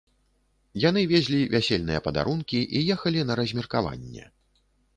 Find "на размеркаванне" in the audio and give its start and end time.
3.33-4.23